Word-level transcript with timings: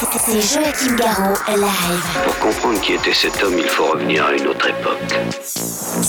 C'est 0.00 0.40
Joachim 0.40 0.94
Garraud 0.94 1.34
live. 1.48 2.22
Pour 2.24 2.38
comprendre 2.38 2.80
qui 2.80 2.92
était 2.92 3.12
cet 3.12 3.42
homme, 3.42 3.58
il 3.58 3.68
faut 3.68 3.86
revenir 3.86 4.26
à 4.26 4.32
une 4.32 4.46
autre 4.46 4.68
époque. 4.68 5.00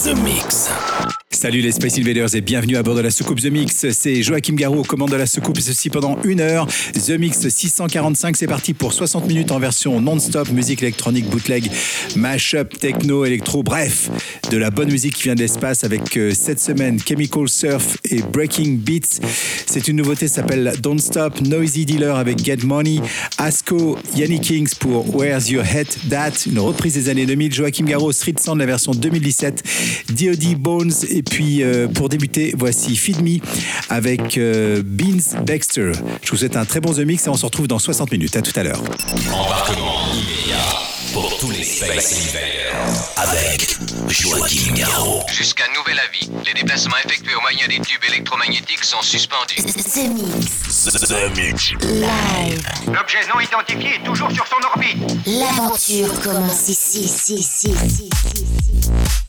The 0.03 0.15
Mix. 0.23 0.69
Salut 1.31 1.61
les 1.61 1.71
Space 1.71 1.97
Invaders 1.97 2.35
et 2.35 2.41
bienvenue 2.41 2.75
à 2.75 2.83
bord 2.83 2.95
de 2.95 3.01
la 3.01 3.11
soucoupe 3.11 3.39
The 3.39 3.45
Mix. 3.45 3.91
C'est 3.91 4.21
Joachim 4.23 4.55
Garou 4.55 4.79
aux 4.79 4.83
commandes 4.83 5.11
de 5.11 5.15
la 5.15 5.25
soucoupe 5.25 5.57
et 5.57 5.61
ceci 5.61 5.89
pendant 5.89 6.17
une 6.25 6.41
heure. 6.41 6.67
The 6.93 7.11
Mix 7.11 7.47
645, 7.47 8.35
c'est 8.35 8.45
parti 8.45 8.73
pour 8.73 8.91
60 8.91 9.25
minutes 9.25 9.51
en 9.53 9.57
version 9.59 10.01
non-stop, 10.01 10.49
musique 10.49 10.81
électronique, 10.83 11.29
bootleg, 11.29 11.71
mashup, 12.17 12.77
techno, 12.77 13.23
électro, 13.23 13.63
bref, 13.63 14.09
de 14.51 14.57
la 14.57 14.69
bonne 14.69 14.91
musique 14.91 15.15
qui 15.15 15.23
vient 15.23 15.35
de 15.35 15.39
l'espace 15.39 15.85
avec 15.85 16.17
euh, 16.17 16.33
cette 16.33 16.59
semaine 16.59 16.99
Chemical 16.99 17.47
Surf 17.47 17.95
et 18.03 18.21
Breaking 18.21 18.79
Beats. 18.79 19.21
C'est 19.65 19.87
une 19.87 19.95
nouveauté, 19.95 20.27
ça 20.27 20.41
s'appelle 20.41 20.73
Don't 20.81 20.99
Stop, 20.99 21.39
Noisy 21.39 21.85
Dealer 21.85 22.17
avec 22.17 22.43
Get 22.43 22.65
Money, 22.65 22.99
Asco, 23.37 23.78
Yannick 24.15 24.41
Kings 24.41 24.73
pour 24.79 25.15
Where's 25.15 25.49
Your 25.49 25.63
Head 25.63 25.87
That, 26.09 26.45
une 26.45 26.59
reprise 26.59 26.93
des 26.93 27.09
années 27.09 27.25
2000, 27.25 27.53
Joachim 27.53 27.85
Garou, 27.85 28.11
Street 28.11 28.35
Sound, 28.39 28.59
la 28.59 28.65
version 28.65 28.91
2017, 28.91 29.63
D.O.D. 30.09 30.55
Bones 30.55 30.91
et 31.09 31.23
puis 31.23 31.63
euh, 31.63 31.87
pour 31.87 32.09
débuter, 32.09 32.53
voici 32.57 32.95
Feed 32.95 33.21
Me 33.21 33.39
avec 33.89 34.37
euh, 34.37 34.81
Beans 34.85 35.43
Baxter. 35.45 35.91
Je 36.23 36.31
vous 36.31 36.37
souhaite 36.37 36.57
un 36.57 36.65
très 36.65 36.79
bon 36.79 36.93
The 36.93 36.99
Mix 36.99 37.27
et 37.27 37.29
on 37.29 37.35
se 37.35 37.45
retrouve 37.45 37.67
dans 37.67 37.79
60 37.79 38.11
minutes. 38.11 38.35
À 38.35 38.41
tout 38.41 38.57
à 38.57 38.63
l'heure. 38.63 38.81
Tous 41.39 41.51
les 41.51 41.63
Space 41.63 42.13
Invaders 42.27 42.85
avec 43.15 43.77
Joachim 44.09 44.73
Garraud. 44.73 45.23
Jusqu'à 45.31 45.63
nouvel 45.73 45.97
avis, 45.99 46.29
les 46.45 46.53
déplacements 46.53 46.97
effectués 47.05 47.33
au 47.35 47.41
moyen 47.41 47.65
des 47.67 47.79
tubes 47.79 48.03
électromagnétiques 48.09 48.83
sont 48.83 49.01
suspendus. 49.01 49.55
The 49.55 50.09
Mix. 50.09 50.83
The 50.83 51.37
Mix. 51.37 51.71
Live. 51.81 52.61
L'objet 52.87 53.19
non 53.33 53.39
identifié 53.39 53.95
est 53.95 54.03
toujours 54.03 54.31
sur 54.31 54.45
son 54.47 54.57
orbite. 54.67 54.97
L'aventure 55.25 56.21
commence 56.21 56.67
ici, 56.67 57.03
ici, 57.03 57.35
ici, 57.35 57.69
ici, 57.69 58.09
ici, 58.11 59.28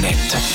Planet. 0.00 0.47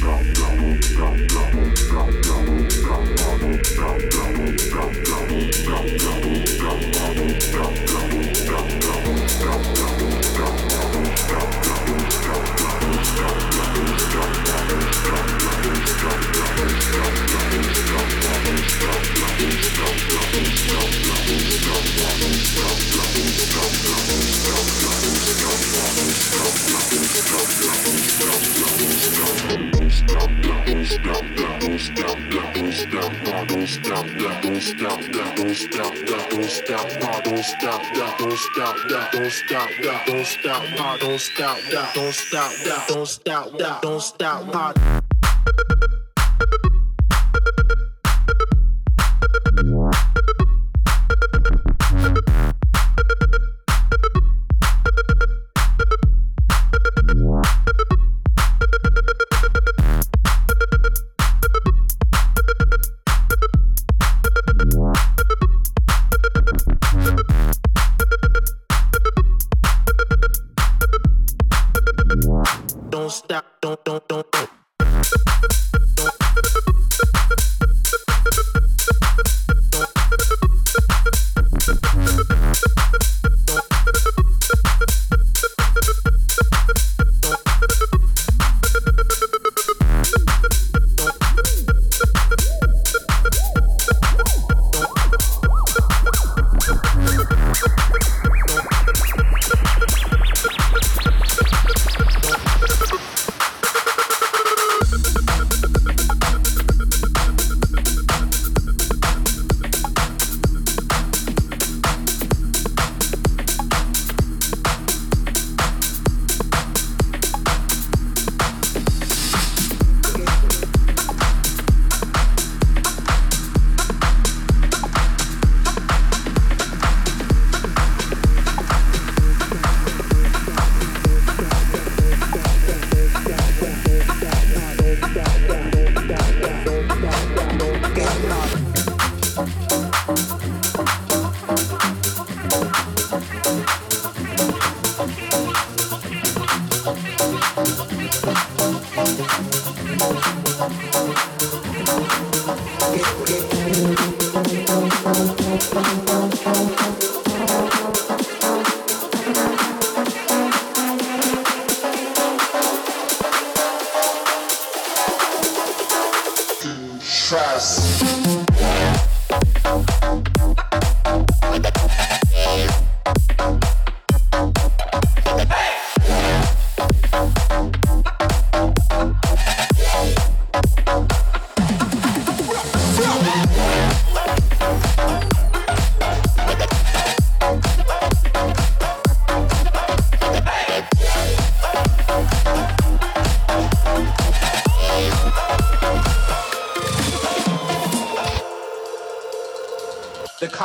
problem. 0.00 0.37
Don't 33.68 33.84
stop, 33.84 34.06
yeah, 34.18 34.40
don't 34.40 34.60
stop, 34.62 35.00
yeah, 35.02 35.34
don't 35.34 35.54
stop, 35.54 35.94
yeah, 35.94 36.28
don't 36.30 36.44
stop, 36.48 36.88
yeah, 36.88 37.20
don't 37.20 37.44
stop, 37.44 37.82
yeah, 37.94 38.16
don't 38.18 38.38
stop, 38.38 38.76
yeah, 38.88 39.08
don't 39.12 39.30
stop, 39.30 39.68
yeah, 39.82 40.04
don't 40.06 40.26
stop, 40.26 40.62
yeah, 40.72 40.96
don't 40.96 40.96
stop, 40.96 40.96
yeah, 40.96 40.96
don't 41.04 41.18
stop, 41.20 41.58
yeah, 41.70 41.90
don't 41.94 42.14
stop, 42.14 42.52
yeah, 42.64 42.84
don't 42.88 43.06
stop, 43.06 43.50
yeah, 43.60 43.78
don't 43.82 44.00
stop, 44.00 44.54
yeah. 44.54 44.97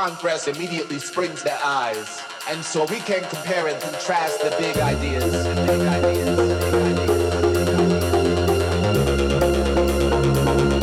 Congress 0.04 0.50
immediately 0.50 1.00
springs 1.00 1.44
their 1.44 1.58
eyes. 1.64 2.22
And 2.52 2.62
so 2.62 2.82
we 2.90 3.00
can 3.00 3.24
compare 3.30 3.70
and 3.70 3.82
contrast 3.82 4.42
the 4.42 4.50
big 4.60 4.76
ideas. 4.78 5.24
The 5.32 5.56
big 5.66 5.80
ideas. 5.80 6.40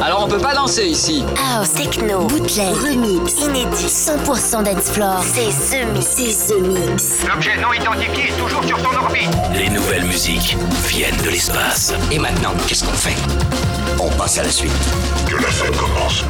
Alors 0.01 0.25
on 0.25 0.29
peut 0.29 0.39
pas 0.39 0.55
danser 0.55 0.87
ici. 0.87 1.23
House, 1.37 1.75
techno, 1.75 2.25
bootleg, 2.29 2.75
remix, 2.75 3.35
inédit, 3.43 3.89
100% 3.89 4.63
dance 4.63 4.89
floor. 4.91 5.23
C'est 5.23 5.51
The 5.51 5.85
Mix. 5.93 6.07
C'est 6.07 6.55
The 6.55 6.59
Mix. 6.63 7.23
L'objet 7.29 7.59
non 7.59 7.75
identifié 7.75 8.31
est 8.31 8.39
toujours 8.39 8.65
sur 8.65 8.79
son 8.79 8.97
orbite. 8.97 9.29
Les 9.53 9.69
nouvelles 9.69 10.07
musiques 10.07 10.57
viennent 10.89 11.21
de 11.23 11.29
l'espace. 11.29 11.93
Et 12.11 12.19
maintenant, 12.19 12.55
qu'est-ce 12.67 12.85
qu'on 12.85 12.93
fait? 12.93 13.17
On 14.01 14.09
passe 14.17 14.39
à 14.39 14.45
la 14.45 14.51
suite. 14.51 14.73
Que 15.29 15.37
la 15.37 15.51
fête 15.51 15.77
commence. 15.77 16.25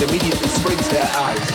Immediately 0.00 0.48
springs 0.48 0.88
their 0.88 1.04
The 1.04 1.51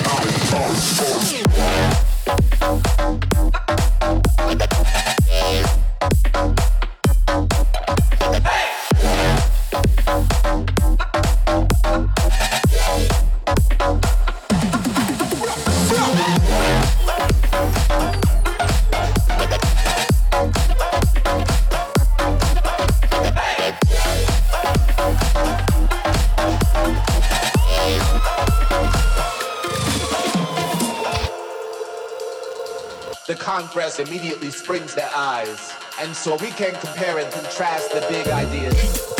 Congress 33.77 33.99
immediately 33.99 34.49
springs 34.49 34.95
their 34.95 35.09
eyes. 35.15 35.71
And 36.01 36.15
so 36.15 36.35
we 36.37 36.49
can 36.49 36.73
compare 36.79 37.19
and 37.19 37.31
contrast 37.31 37.91
the 37.91 38.03
big 38.09 38.27
ideas. 38.27 39.16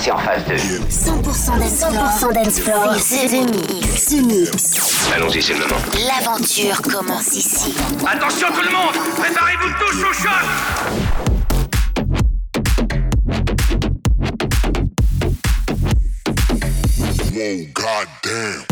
Passer 0.00 0.12
en 0.12 0.18
phase 0.18 0.44
2. 0.46 0.54
100% 0.88 1.58
dance 1.58 1.84
floor. 1.84 2.32
100% 2.32 2.34
dance 2.34 2.60
floor. 2.60 2.94
C'est 2.98 3.28
Mix. 3.28 4.06
The 4.06 4.22
Mix. 4.22 5.10
Allons-y, 5.14 5.42
c'est 5.42 5.54
le 5.54 5.60
moment. 5.60 5.76
L'aventure 6.06 6.80
commence 6.82 7.34
ici. 7.34 7.74
Attention 8.06 8.48
tout 8.54 8.62
le 8.62 8.70
monde 8.70 8.94
Préparez-vous 9.16 9.68
tous 9.78 10.02
au 10.04 10.12
choc 10.12 10.30
Whoa, 17.32 17.66
goddamn. 17.74 18.69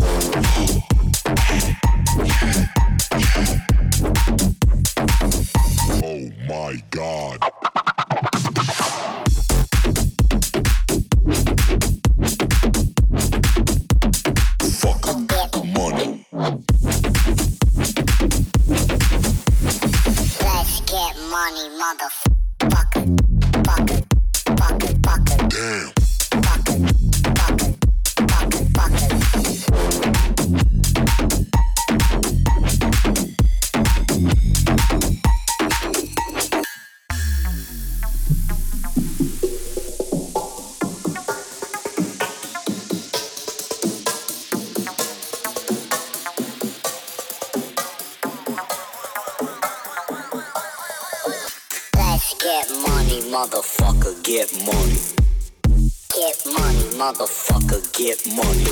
Get 57.98 58.24
money. 58.36 58.64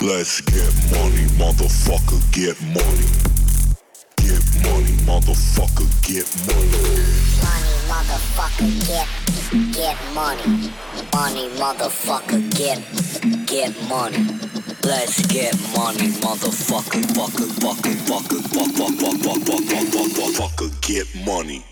Let's 0.00 0.40
get 0.40 0.72
money, 0.90 1.28
motherfucker, 1.36 2.16
get 2.32 2.56
money. 2.72 3.08
Get 4.16 4.40
money, 4.64 4.96
motherfucker, 5.04 5.84
get 6.00 6.24
money. 6.48 6.72
Money, 7.44 7.74
motherfucker, 7.92 8.70
get, 8.88 9.08
get 9.74 9.98
money. 10.14 10.72
Money, 11.12 11.50
motherfucker, 11.60 12.40
get, 12.56 12.80
get 13.46 13.70
money. 13.86 14.24
Let's 14.82 15.26
get 15.26 15.52
money, 15.76 16.08
motherfucker, 16.24 17.04
fucker, 17.12 17.44
fucker, 17.44 17.48
fucker, 17.60 17.94
fucker, 18.08 18.40
fucker, 18.48 18.88
fucker, 18.88 19.20
fucker, 19.20 19.74
fucker, 19.74 20.34
Fucker, 20.40 20.80
get 20.80 21.26
money. 21.26 21.62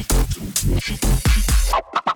Shit, 0.00 0.12
shit, 0.12 0.80
shit, 0.80 1.04
shit, 1.04 2.09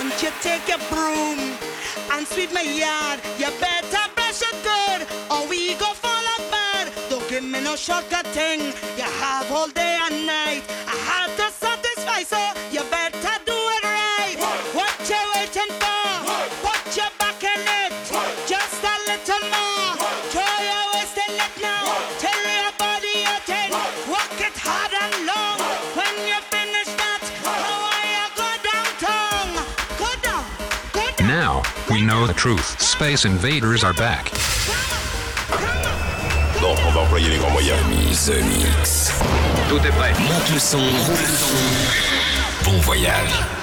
Don't 0.00 0.22
you 0.22 0.30
take 0.40 0.66
your 0.66 0.78
broom 0.88 1.38
and 2.12 2.26
sweep 2.26 2.54
my 2.54 2.62
yard. 2.62 3.20
You 3.36 3.48
better 3.60 4.04
brush 4.14 4.40
it 4.40 4.56
good, 4.64 5.06
or 5.30 5.46
we 5.46 5.74
go 5.74 5.92
fall 5.92 6.24
apart. 6.38 6.88
Don't 7.10 7.28
give 7.28 7.44
me 7.44 7.60
no 7.60 7.76
shortcut 7.76 8.26
thing. 8.28 8.72
You 8.96 9.04
have 9.20 9.52
all 9.52 9.68
day 9.68 9.98
and 10.00 10.24
night. 10.26 10.62
I 10.88 10.96
have 11.12 11.36
to 11.36 11.52
satisfy, 11.52 12.22
so 12.22 12.40
you 12.72 12.80
better 12.90 13.34
do 13.44 13.52
it 13.76 13.84
right. 13.84 14.36
What 14.72 14.96
you 15.04 15.20
waiting 15.34 15.72
for? 15.76 16.08
Put 16.64 16.96
your 16.96 17.12
back 17.18 17.44
in 17.44 17.60
it. 17.60 17.92
Just 18.48 18.82
a 18.82 18.96
little 19.06 19.50
more. 19.50 19.99
Space 32.78 33.26
Invaders 33.26 33.84
are 33.84 33.92
back. 33.92 34.32
Bon, 36.58 36.74
on 36.86 36.92
va 36.92 37.00
employer 37.00 37.28
les 37.28 37.36
grands 37.36 37.50
moyens. 37.50 37.78
The 38.24 38.42
Mix. 38.42 39.12
Tout 39.68 39.78
est 39.78 39.90
prêt. 39.90 40.12
Monte 40.18 40.50
le 40.50 40.58
son. 40.58 40.80
Bon 42.64 42.78
voyage. 42.80 43.59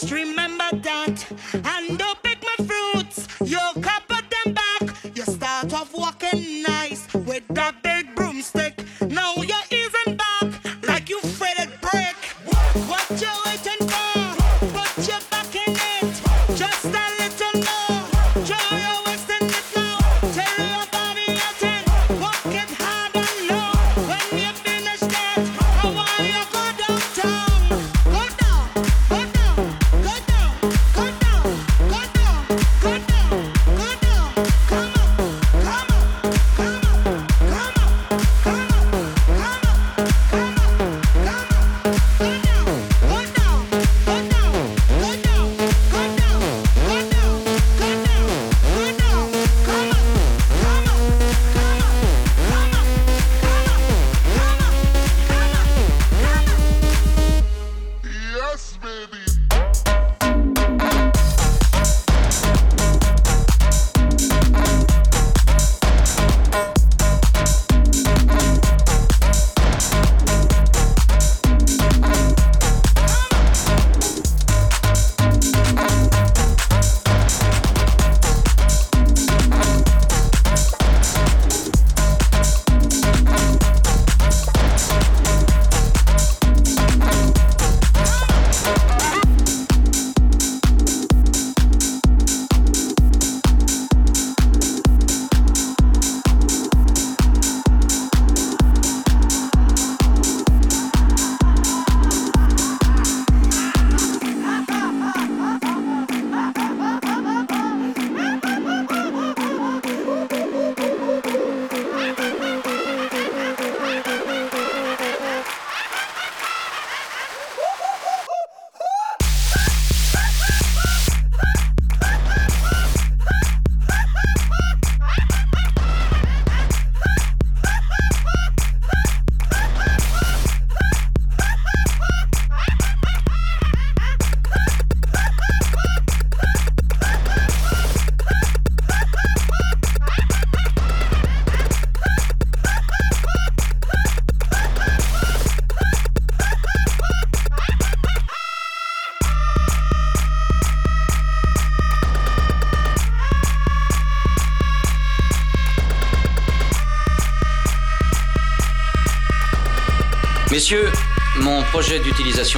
Just 0.00 0.12
remember 0.12 0.64
that. 0.72 1.24
And 1.52 1.96
don't 1.96 2.20
be 2.24 2.33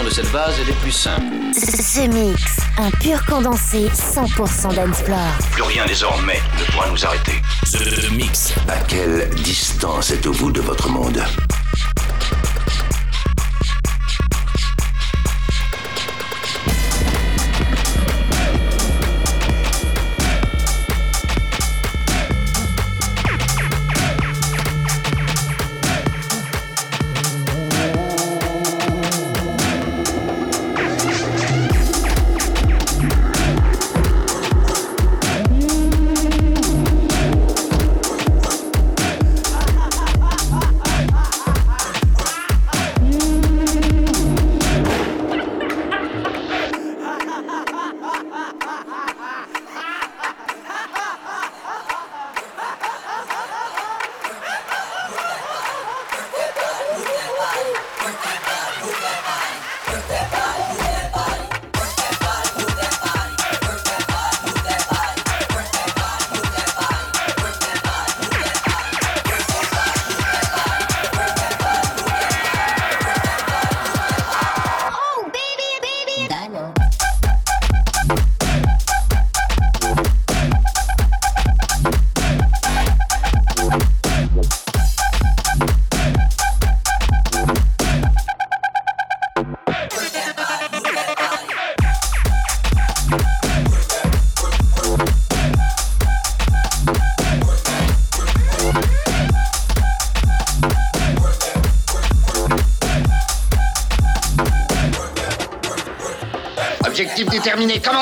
de 0.04 0.11
cette 0.11 0.30
base 0.30 0.59
est 0.61 0.64
des 0.64 0.72
plus 0.74 0.92
simples. 0.92 1.22
The 1.54 2.09
Mix, 2.12 2.42
un 2.78 2.90
pur 2.90 3.24
condensé 3.24 3.88
100% 3.88 4.74
d'Ensplore. 4.74 5.18
Plus 5.52 5.62
rien 5.62 5.87
désormais 5.87 6.40
ne 6.59 6.72
pourra 6.72 6.90
nous 6.90 7.04
arrêter. 7.04 7.40
The 7.64 8.11
Mix. 8.12 8.52
À 8.68 8.78
quelle 8.80 9.28
distance 9.42 10.11
êtes-vous 10.11 10.52
de 10.52 10.61
votre 10.61 10.88
monde? 10.88 11.22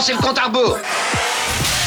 Commencez 0.06 0.12
le 0.12 0.18
compte 0.18 0.38
à 0.38 0.44
rebours 0.44 0.76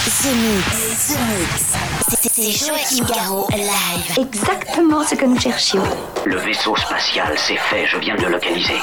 The 0.05 0.25
Mix, 0.25 1.07
The 1.07 1.19
Mix. 1.39 1.73
C'est 2.09 2.51
Joachim 2.51 3.05
Garraud 3.05 3.47
live. 3.51 4.17
Exactement 4.17 5.03
ce 5.03 5.15
que 5.15 5.25
nous 5.25 5.39
cherchions. 5.39 5.83
Le 6.25 6.37
vaisseau 6.37 6.75
spatial, 6.75 7.33
c'est 7.37 7.57
fait, 7.57 7.85
je 7.85 7.97
viens 7.97 8.15
de 8.15 8.23
le 8.23 8.31
localiser. 8.31 8.79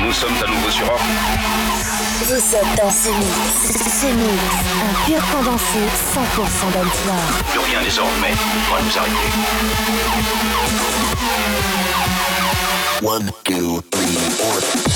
Nous 0.00 0.12
sommes 0.12 0.34
à 0.42 0.46
nouveau 0.46 0.70
sur 0.70 0.86
Or. 0.86 1.00
Vous 2.24 2.34
êtes 2.34 2.76
dans 2.76 2.90
ce 2.90 3.08
mix. 3.08 3.72
Ce 4.00 4.06
mix, 4.06 4.42
un 4.80 4.92
pur 5.06 5.22
condensé 5.32 5.80
100% 6.14 6.72
d'alcool. 6.72 7.14
Plus 7.50 7.60
rien 7.60 7.82
désormais 7.82 8.34
pourra 8.68 8.80
nous 8.82 8.98
arrêter. 8.98 9.28
One, 13.02 13.30
two, 13.44 13.82
three, 13.90 14.16
four. 14.36 14.87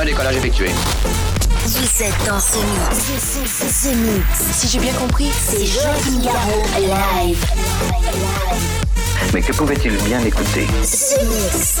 1, 0.00 0.04
décollage 0.04 0.36
effectué. 0.36 0.70
Vous 1.66 2.02
êtes 2.02 2.26
dans 2.26 2.38
ce 2.38 2.58
mix. 2.58 3.08
Ce 3.48 3.88
mix. 3.88 4.24
Si 4.52 4.68
j'ai 4.68 4.78
bien 4.78 4.92
compris, 4.92 5.30
c'est 5.32 5.66
Joachim 5.66 6.22
Garraud 6.22 6.62
live. 6.78 7.44
Mais 9.34 9.40
que 9.40 9.52
pouvait-il 9.52 9.96
bien 10.04 10.20
écouter? 10.20 10.68
Ce 10.84 11.18
mix. 11.24 11.80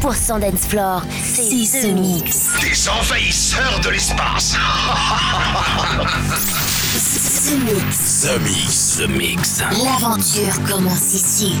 100% 0.00 0.40
dance 0.40 0.66
floor, 0.66 1.02
c'est 1.22 1.64
ce 1.64 1.86
mix. 1.88 2.48
Des 2.60 2.88
envahisseurs 2.88 3.80
de 3.82 3.90
l'espace. 3.90 4.54
The 7.46 7.58
Mix. 7.64 8.22
The 8.22 8.40
Mix. 8.40 8.96
The 8.96 9.08
Mix. 9.08 9.60
L'aventure 9.84 10.62
commence 10.68 11.14
ici. 11.14 11.60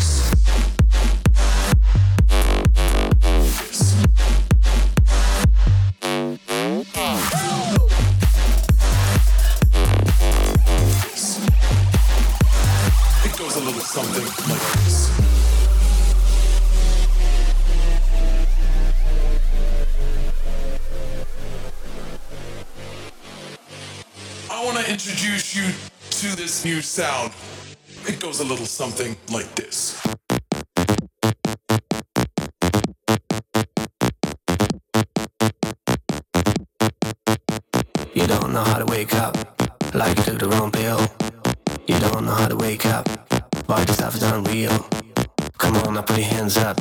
A 28.41 28.43
little 28.43 28.65
something 28.65 29.15
like 29.29 29.53
this. 29.53 30.01
You 38.15 38.25
don't 38.25 38.51
know 38.51 38.63
how 38.63 38.79
to 38.79 38.85
wake 38.85 39.13
up, 39.13 39.37
like 39.93 40.17
you 40.17 40.23
took 40.23 40.39
the 40.39 40.47
wrong 40.49 40.71
pill. 40.71 40.99
You 41.85 41.99
don't 41.99 42.25
know 42.25 42.31
how 42.33 42.47
to 42.47 42.55
wake 42.55 42.87
up, 42.87 43.07
why 43.67 43.85
this 43.85 43.97
stuff 43.97 44.15
is 44.15 44.23
unreal. 44.23 44.87
Come 45.59 45.75
on, 45.77 45.93
now 45.93 46.01
put 46.01 46.17
your 46.17 46.25
hands 46.25 46.57
up, 46.57 46.79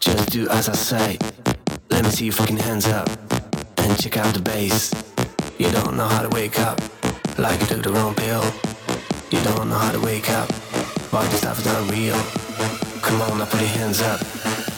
just 0.00 0.30
do 0.30 0.48
as 0.48 0.68
I 0.68 0.72
say. 0.74 1.18
Let 1.90 2.02
me 2.04 2.10
see 2.10 2.24
your 2.24 2.34
fucking 2.34 2.56
hands 2.56 2.88
up, 2.88 3.08
and 3.76 3.96
check 4.02 4.16
out 4.16 4.34
the 4.34 4.42
bass. 4.42 4.92
You 5.58 5.70
don't 5.70 5.96
know 5.96 6.08
how 6.08 6.22
to 6.22 6.28
wake 6.30 6.58
up, 6.58 6.80
like 7.38 7.60
you 7.60 7.66
took 7.66 7.82
the 7.84 7.92
wrong 7.92 8.16
pill. 8.16 8.42
You 9.30 9.40
don't 9.44 9.68
know 9.68 9.78
how 9.78 9.92
to 9.92 10.00
wake 10.00 10.28
up. 10.30 10.67
Why 11.10 11.26
this 11.28 11.38
stuff 11.38 11.58
is 11.58 11.64
not 11.64 11.90
real? 11.90 12.20
Come 13.00 13.22
on, 13.22 13.38
now 13.38 13.46
put 13.46 13.60
your 13.60 13.70
hands 13.70 14.02
up. 14.02 14.20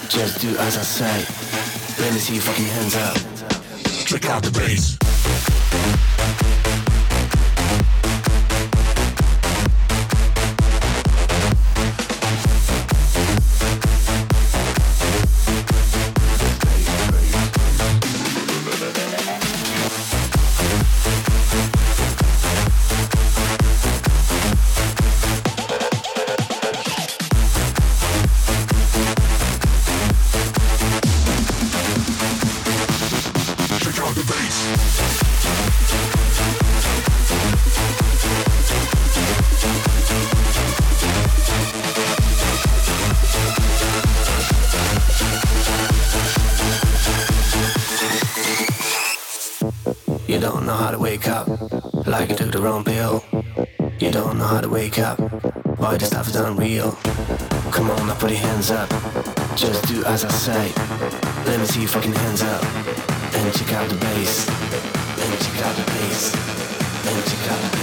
Just 0.09 0.41
do 0.41 0.57
as 0.59 0.77
I 0.77 0.83
say. 0.83 2.03
Let 2.03 2.15
me 2.15 2.21
see 2.21 2.35
your 2.35 2.43
fucking 2.43 2.67
hands 2.67 2.95
up. 2.95 3.17
Check 4.07 4.27
out 4.27 4.43
the 4.45 4.53
bass. 4.53 4.97
Wake 54.71 54.99
up. 54.99 55.19
Boy, 55.77 55.97
this 55.99 56.09
stuff 56.09 56.29
is 56.29 56.37
unreal. 56.37 56.93
Come 57.71 57.91
on, 57.91 58.07
now 58.07 58.15
put 58.15 58.31
your 58.31 58.41
hands 58.41 58.71
up. 58.71 58.89
Just 59.57 59.87
do 59.89 60.03
as 60.05 60.25
I 60.25 60.29
say. 60.29 60.73
Let 61.47 61.61
me 61.61 61.67
see 61.67 61.81
your 61.81 61.89
fucking 61.89 62.13
hands 62.13 62.43
up. 62.43 62.63
And 63.35 63.55
check 63.55 63.73
out 63.75 63.89
the 63.89 63.97
bass. 63.97 64.49
And 64.49 65.41
check 65.43 65.63
out 65.67 65.77
the 65.77 65.85
bass. 65.85 66.35
And 66.35 66.47
check 66.57 66.67
out 66.73 66.81
the 66.81 67.03
bass. 67.03 67.05
And 67.07 67.25
check 67.27 67.27
out 67.27 67.27
the 67.27 67.27
bass. 67.27 67.27
And 67.27 67.27
check 67.27 67.51
out 67.51 67.63
the 67.63 67.71
bass. 67.71 67.80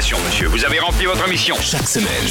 Monsieur. 0.00 0.46
Vous 0.46 0.64
avez 0.64 0.80
rempli 0.80 1.04
votre 1.04 1.28
mission. 1.28 1.54
Chaque 1.60 1.86
semaine. 1.86 2.26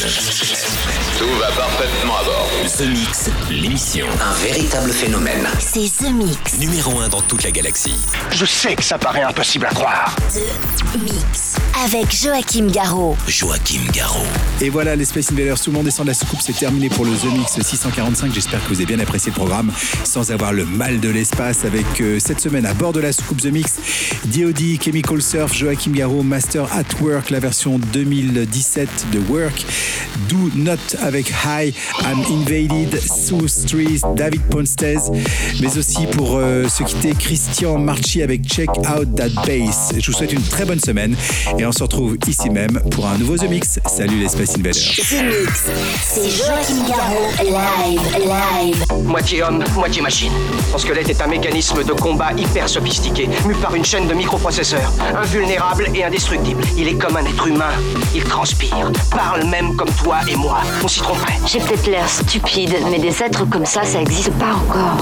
Tout 1.20 1.26
va 1.38 1.47
parfaitement 1.47 2.15
à 2.15 2.24
bord. 2.24 2.49
The 2.78 2.88
Mix, 2.88 3.30
l'émission. 3.51 4.05
Un 4.22 4.34
véritable 4.41 4.89
phénomène. 4.89 5.45
C'est 5.59 5.91
The 5.97 6.13
Mix. 6.13 6.59
Numéro 6.59 6.97
1 6.97 7.09
dans 7.09 7.20
toute 7.20 7.43
la 7.43 7.51
galaxie. 7.51 7.95
Je 8.32 8.45
sais 8.45 8.74
que 8.74 8.84
ça 8.84 8.97
paraît 8.97 9.24
impossible 9.24 9.65
à 9.65 9.74
croire. 9.74 10.15
The 10.30 11.03
Mix. 11.03 11.57
Avec 11.84 12.15
Joachim 12.15 12.67
Garraud. 12.67 13.17
Joachim 13.28 13.82
Garraud. 13.91 14.26
Et 14.61 14.70
voilà, 14.70 14.95
les 14.95 15.03
Space 15.03 15.30
Invaders, 15.34 15.59
tout 15.59 15.72
le 15.72 15.76
monde 15.76 15.86
descend 15.86 16.05
de 16.05 16.11
la 16.11 16.13
soucoupe, 16.13 16.39
c'est 16.41 16.57
terminé 16.57 16.88
pour 16.88 17.03
le 17.03 17.11
The 17.11 17.26
Mix 17.26 17.59
645. 17.59 18.34
J'espère 18.34 18.63
que 18.63 18.70
vous 18.70 18.76
avez 18.76 18.86
bien 18.86 18.99
apprécié 18.99 19.32
le 19.32 19.36
programme 19.36 19.74
sans 20.05 20.32
avoir 20.32 20.53
le 20.53 20.63
mal 20.63 21.01
de 21.01 21.09
l'espace 21.09 21.65
avec 21.65 21.99
euh, 21.99 22.17
cette 22.20 22.39
semaine 22.39 22.65
à 22.65 22.74
bord 22.74 22.93
de 22.93 23.01
la 23.01 23.11
soucoupe 23.11 23.41
The 23.41 23.51
Mix, 23.51 23.76
DOD, 24.26 24.82
Chemical 24.82 25.22
Surf, 25.22 25.53
Joachim 25.53 25.91
Garraud, 25.91 26.24
Master 26.24 26.63
at 26.72 27.01
Work, 27.01 27.30
la 27.30 27.41
version 27.41 27.78
2017 27.78 29.07
de 29.11 29.20
Work, 29.30 29.65
Do 30.30 30.49
Not 30.55 30.78
avec 31.10 31.34
High, 31.43 31.74
I'm 32.01 32.24
Invaded, 32.30 33.01
Sue 33.01 33.47
Street, 33.47 33.99
David 34.16 34.43
Ponstez, 34.43 34.99
mais 35.60 35.76
aussi 35.76 36.05
pour 36.05 36.38
euh, 36.38 36.68
se 36.68 36.84
quitter, 36.84 37.16
Christian 37.18 37.80
Marchi 37.80 38.22
avec 38.22 38.43
Check 38.45 38.70
Out 38.78 39.16
That 39.16 39.30
Bass. 39.47 39.91
Je 39.97 40.05
vous 40.12 40.16
souhaite 40.16 40.34
une 40.34 40.43
très 40.43 40.66
bonne 40.66 40.80
semaine 40.80 41.16
et 41.57 41.66
on 41.66 41.72
se 41.72 41.82
retrouve 41.82 42.16
ici 42.28 42.51
même 42.51 42.80
pour 42.91 43.07
un 43.07 43.18
nouveau 43.18 43.38
The 43.38 43.49
Mix. 43.49 43.80
Salut 43.88 44.20
les 44.20 44.30
Space 44.30 44.55
Invaders. 44.55 44.76
The 44.76 45.24
Mix. 45.24 45.66
C'est 46.03 46.30
Joachim 46.30 46.88
Garraud. 46.88 47.32
Live, 47.43 48.01
live. 48.20 48.86
Moitié 49.03 49.41
homme, 49.41 49.64
moitié 49.74 50.03
machine. 50.03 50.32
Son 50.72 50.78
squelette 50.78 51.10
est 51.10 51.22
un 51.24 51.28
mécanisme 51.28 51.84
de 51.84 51.93
combat 51.93 52.34
hyper 52.38 52.70
sophistiqué, 52.70 53.28
mu 53.47 53.55
par 53.55 53.74
une 53.74 53.84
chaîne 53.84 54.07
de 54.07 54.14
microprocesseurs. 54.14 54.93
Invulnérable 55.16 55.88
et 55.95 56.03
indestructible. 56.03 56.62
Il 56.78 56.88
est 56.88 56.97
comme 56.99 57.18
un 57.18 57.26
être 57.26 57.47
humain. 57.47 57.72
Il 58.14 58.24
transpire, 58.26 58.91
parle 59.10 59.45
même 59.45 59.76
comme 59.76 59.89
toi 60.03 60.20
et 60.30 60.36
moi. 60.36 60.62
On 60.84 60.88
s'y. 61.00 61.39
J'ai 61.47 61.60
peut-être 61.60 61.88
l'air 61.88 62.10
stupide, 62.10 62.76
mais 62.89 63.00
des 63.00 63.24
êtres 63.24 63.45
comme 63.50 63.66
ça, 63.66 63.84
ça 63.84 64.02
existe 64.02 64.32
pas 64.34 64.54
encore. 64.54 64.97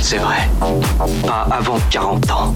C'est 0.00 0.18
vrai. 0.18 0.48
Pas 1.26 1.46
avant 1.50 1.78
40 1.90 2.30
ans. 2.30 2.54